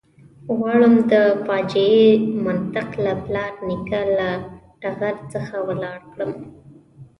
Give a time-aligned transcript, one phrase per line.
[0.57, 1.13] غواړم د
[1.45, 2.05] فاجعې
[2.45, 4.29] منطق له پلار نیکه له
[4.81, 6.31] ټغر څخه ولاړ کړم.